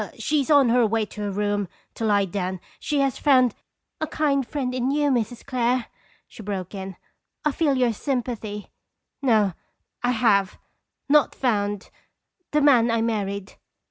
[0.17, 2.59] She is on her way to her room to lie down.
[2.79, 3.53] She has found"
[3.99, 5.45] "A kind friend in you, Mrs.
[5.45, 5.85] Clare,"
[6.27, 6.95] she broke in.
[7.45, 8.71] "I feel your sympathy.
[9.21, 9.53] No
[10.01, 10.57] I have
[11.07, 11.91] not found
[12.49, 13.53] the man I married."